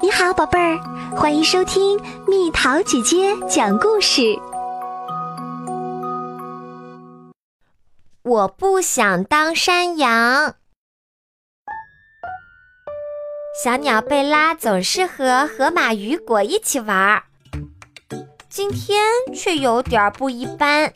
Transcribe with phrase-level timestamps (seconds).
[0.00, 0.78] 你好，宝贝儿，
[1.16, 4.22] 欢迎收听蜜桃姐姐讲故事。
[8.22, 10.54] 我不想当山羊。
[13.60, 17.24] 小鸟贝拉总是和河马雨果一起玩儿，
[18.48, 19.02] 今天
[19.34, 20.92] 却有点不一般。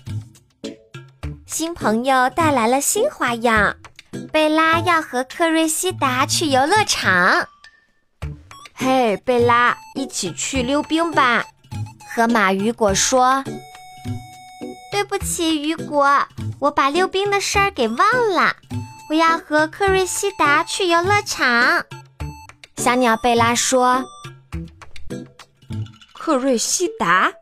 [1.45, 3.77] 新朋友带来了新花样，
[4.33, 7.49] 贝拉要和克瑞西达去游乐场。
[8.85, 11.45] 嘿，贝拉，一起去溜冰吧！
[12.13, 13.45] 河马雨果说
[14.91, 16.27] ：“对不起，雨果，
[16.59, 17.99] 我把溜冰的事儿给忘
[18.35, 18.57] 了。
[19.09, 21.85] 我要和克瑞西达去游乐场。”
[22.77, 24.05] 小鸟贝拉说
[26.13, 27.33] ：“克瑞西达？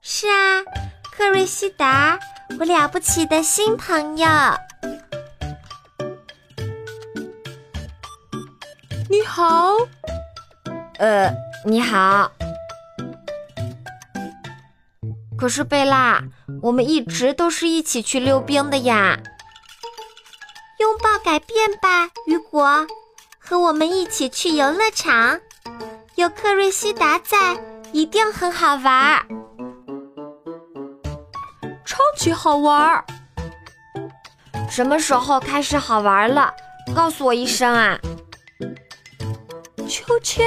[0.00, 0.62] 是啊，
[1.10, 2.16] 克瑞西达，
[2.60, 4.28] 我了不起的新朋友。
[9.10, 9.74] 你好。”
[10.98, 11.32] 呃，
[11.64, 12.32] 你好。
[15.38, 16.20] 可是贝拉，
[16.60, 19.16] 我们一直都是一起去溜冰的呀。
[20.80, 22.84] 拥抱改变吧，雨果，
[23.38, 25.40] 和我们一起去游乐场，
[26.16, 27.56] 有克瑞西达在，
[27.92, 29.24] 一定很好玩儿。
[31.84, 33.04] 超级好玩儿。
[34.68, 36.52] 什么时候开始好玩了？
[36.92, 37.96] 告诉我一声啊。
[39.88, 40.44] 秋千。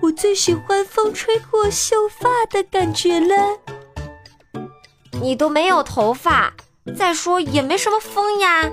[0.00, 3.58] 我最喜欢风吹过秀发的感觉了。
[5.20, 6.54] 你都没有头发，
[6.96, 8.70] 再说也没什么风呀。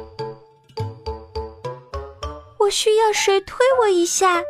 [2.59, 4.42] 我需要谁推我一下？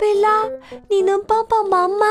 [0.00, 0.44] 贝拉，
[0.88, 2.06] 你能帮帮忙吗？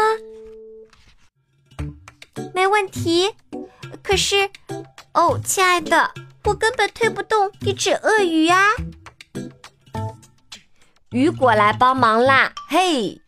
[2.53, 3.35] 没问题。
[4.03, 4.49] 可是，
[5.13, 6.11] 哦，亲爱的，
[6.45, 8.61] 我根本推不动一只鳄鱼啊。
[11.11, 12.53] 雨果来帮忙啦！
[12.69, 13.21] 嘿。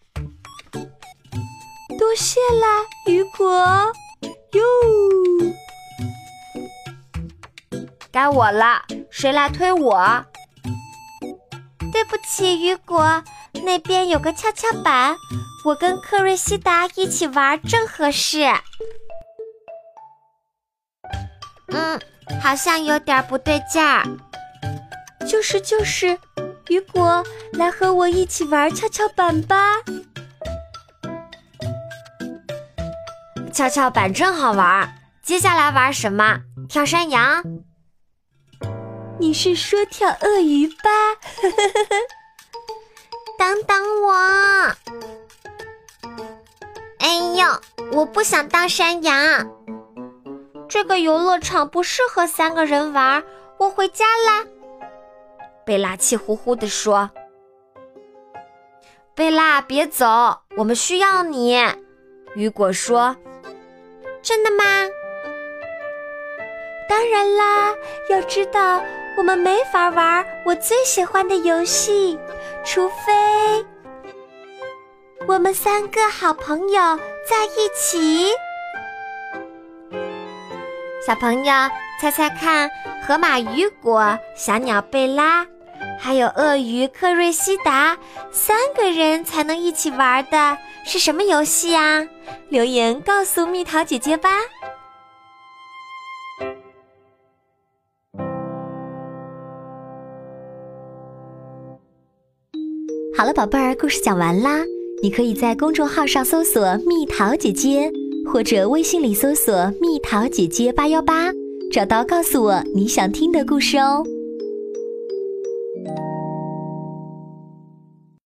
[2.09, 3.47] 多谢啦，雨果
[4.53, 4.63] 哟！
[8.11, 8.81] 该我了，
[9.11, 10.25] 谁来推我？
[11.93, 13.23] 对不起，雨果，
[13.63, 15.15] 那边有个跷跷板，
[15.63, 18.39] 我跟克瑞西达一起玩正合适。
[21.67, 22.01] 嗯，
[22.41, 24.03] 好像有点不对劲儿。
[25.27, 26.17] 就是就是，
[26.69, 29.75] 雨果，来和我一起玩跷跷板吧。
[33.59, 36.39] 跷跷板真好玩，接下来玩什么？
[36.69, 37.43] 跳山羊？
[39.19, 40.89] 你是说跳鳄鱼吧？
[43.37, 44.13] 等等我！
[46.99, 47.61] 哎呦，
[47.91, 49.51] 我不想当山羊。
[50.69, 53.21] 这个游乐场不适合三个人玩，
[53.57, 54.45] 我回家啦。
[55.65, 57.11] 贝拉气呼呼地说
[59.13, 60.05] ：“贝拉，别走，
[60.55, 61.61] 我们需要你。”
[62.35, 63.17] 雨果说。
[64.29, 64.63] 真的吗？
[66.87, 67.73] 当然啦！
[68.11, 68.79] 要知道，
[69.17, 72.19] 我们没法玩我最喜欢的游戏，
[72.63, 73.65] 除非
[75.25, 76.95] 我们三个好朋友
[77.27, 78.27] 在一起。
[81.03, 81.51] 小朋友，
[81.99, 82.69] 猜猜看，
[83.07, 85.43] 河马雨果、小鸟贝拉，
[86.01, 87.97] 还有鳄鱼克瑞西达，
[88.31, 92.07] 三个人才能一起玩的是什么游戏呀？
[92.47, 94.29] 留言告诉蜜桃姐姐吧。
[103.15, 104.61] 好了，宝贝儿，故事讲完啦。
[105.03, 107.91] 你可以在公众号上搜索“蜜桃姐姐”，
[108.31, 111.29] 或者微信里搜索“蜜桃姐姐八幺八”，
[111.71, 114.03] 找到告诉我你想听的故事哦。